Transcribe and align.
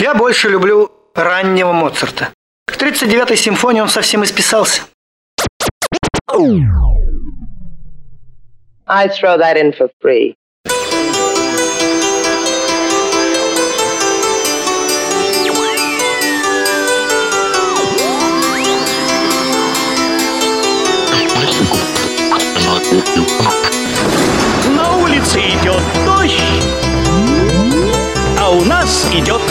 Я 0.00 0.14
больше 0.14 0.48
люблю 0.48 0.90
раннего 1.14 1.72
Моцарта. 1.72 2.32
К 2.66 2.74
39-й 2.74 3.36
симфонии 3.36 3.82
он 3.82 3.90
совсем 3.90 4.24
исписался. 4.24 4.80
I 8.86 9.08
throw 9.08 9.36
that 9.36 9.58
in 9.58 9.74
for 9.76 9.90
free. 10.02 10.34
На 24.74 24.96
улице 24.96 25.40
идет 25.40 25.82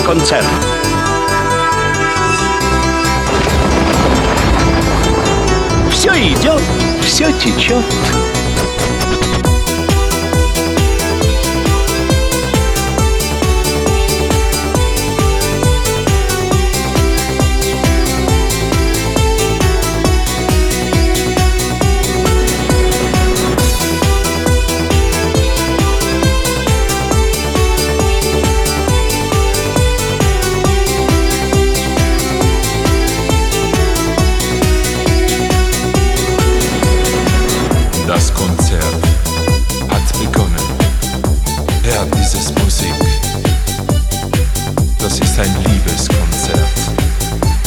концерт. 0.10 0.44
Все 5.92 6.10
идет, 6.10 6.64
все 7.04 7.32
течет. 7.34 7.86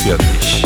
Dich. 0.05 0.64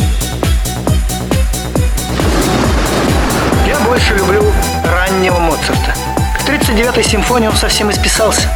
Я 3.67 3.79
больше 3.81 4.15
люблю 4.15 4.43
раннего 4.83 5.37
Моцарта. 5.37 5.93
К 6.39 6.49
39-й 6.49 7.03
симфонии 7.03 7.47
он 7.47 7.55
совсем 7.55 7.91
исписался. 7.91 8.49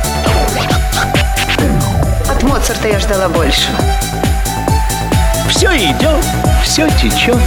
От 2.30 2.42
Моцарта 2.44 2.88
я 2.88 3.00
ждала 3.00 3.30
большего. 3.30 3.78
Все 5.50 5.76
идет, 5.76 6.26
все 6.64 6.90
течет. 6.90 7.38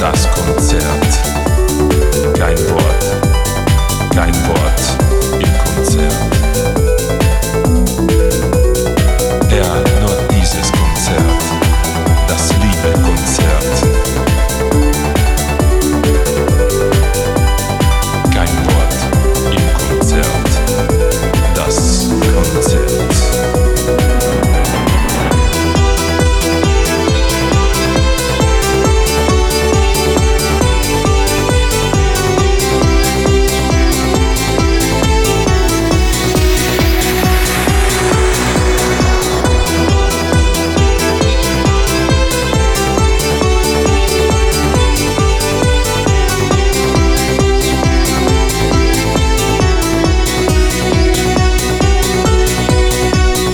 Das 0.00 0.26
Konzert. 0.30 0.88
Kein 2.38 2.58
Wort. 2.70 3.29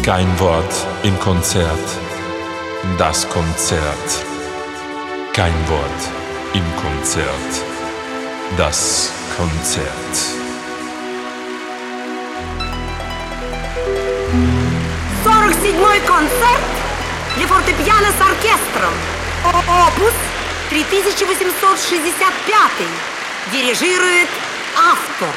Kein 0.05 0.27
Wort 0.39 0.73
im 1.03 1.17
Konzert. 1.19 1.87
Das 2.97 3.27
Konzert. 3.29 4.25
Kein 5.33 5.53
Wort 5.69 6.01
im 6.53 6.63
Konzert. 6.81 7.53
Das 8.57 9.11
Konzert. 9.37 10.15
Сорок 15.23 15.53
седьмой 15.63 15.99
концерт 16.01 16.61
для 17.37 17.47
фортепиано 17.47 18.09
с 18.11 18.21
оркестром. 18.21 18.93
О- 19.45 19.63
Опус 19.87 20.13
3865. 20.69 22.87
Дирижирует 23.51 24.29
автор. 24.77 25.33